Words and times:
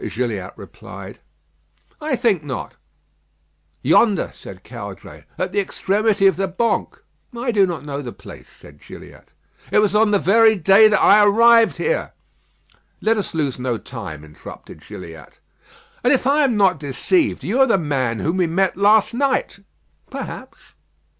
Gilliatt 0.03 0.53
replied: 0.57 1.19
"I 2.01 2.15
think 2.15 2.43
not." 2.43 2.73
"Yonder," 3.83 4.31
said 4.33 4.63
Caudray, 4.63 5.25
"at 5.37 5.51
the 5.51 5.59
extremity 5.59 6.25
of 6.25 6.37
the 6.37 6.47
Banques." 6.47 7.01
"I 7.37 7.51
do 7.51 7.67
not 7.67 7.85
know 7.85 8.01
the 8.01 8.11
place," 8.11 8.49
said 8.49 8.81
Gilliatt. 8.81 9.29
"It 9.71 9.77
was 9.77 9.93
on 9.93 10.09
the 10.09 10.17
very 10.17 10.55
day 10.55 10.87
that 10.87 10.99
I 10.99 11.23
arrived 11.23 11.77
here." 11.77 12.13
"Let 12.99 13.17
us 13.17 13.35
lose 13.35 13.59
no 13.59 13.77
time," 13.77 14.23
interrupted 14.25 14.81
Gilliatt. 14.81 15.37
"And 16.03 16.11
if 16.11 16.25
I 16.25 16.45
am 16.45 16.57
not 16.57 16.79
deceived, 16.79 17.43
you 17.43 17.59
are 17.59 17.67
the 17.67 17.77
man 17.77 18.21
whom 18.21 18.37
we 18.37 18.47
met 18.47 18.75
last 18.77 19.13
night." 19.13 19.59
"Perhaps." 20.09 20.57